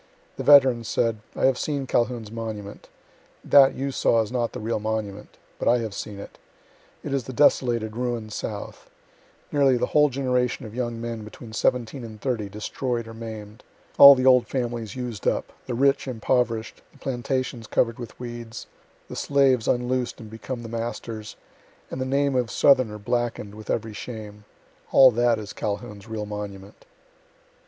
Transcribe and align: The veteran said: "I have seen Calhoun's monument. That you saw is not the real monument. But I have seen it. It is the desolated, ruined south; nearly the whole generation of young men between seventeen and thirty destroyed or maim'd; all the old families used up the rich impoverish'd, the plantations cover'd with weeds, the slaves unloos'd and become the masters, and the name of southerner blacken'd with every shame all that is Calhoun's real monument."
The 0.37 0.43
veteran 0.43 0.83
said: 0.83 1.19
"I 1.35 1.45
have 1.45 1.59
seen 1.59 1.85
Calhoun's 1.85 2.31
monument. 2.31 2.89
That 3.45 3.75
you 3.75 3.91
saw 3.91 4.23
is 4.23 4.31
not 4.31 4.51
the 4.51 4.59
real 4.59 4.79
monument. 4.79 5.37
But 5.59 5.67
I 5.67 5.77
have 5.77 5.93
seen 5.93 6.17
it. 6.17 6.39
It 7.03 7.13
is 7.13 7.25
the 7.25 7.33
desolated, 7.33 7.95
ruined 7.95 8.33
south; 8.33 8.89
nearly 9.51 9.77
the 9.77 9.85
whole 9.93 10.09
generation 10.09 10.65
of 10.65 10.73
young 10.73 10.99
men 10.99 11.23
between 11.23 11.53
seventeen 11.53 12.03
and 12.03 12.19
thirty 12.19 12.49
destroyed 12.49 13.07
or 13.07 13.13
maim'd; 13.13 13.63
all 13.99 14.15
the 14.15 14.25
old 14.25 14.47
families 14.47 14.95
used 14.95 15.27
up 15.27 15.53
the 15.67 15.75
rich 15.75 16.07
impoverish'd, 16.07 16.81
the 16.91 16.97
plantations 16.97 17.67
cover'd 17.67 17.99
with 17.99 18.19
weeds, 18.19 18.65
the 19.07 19.15
slaves 19.15 19.67
unloos'd 19.67 20.19
and 20.19 20.31
become 20.31 20.63
the 20.63 20.67
masters, 20.67 21.35
and 21.91 22.01
the 22.01 22.05
name 22.05 22.35
of 22.35 22.49
southerner 22.49 22.97
blacken'd 22.97 23.53
with 23.53 23.69
every 23.69 23.93
shame 23.93 24.45
all 24.91 25.11
that 25.11 25.37
is 25.37 25.53
Calhoun's 25.53 26.07
real 26.07 26.25
monument." 26.25 26.87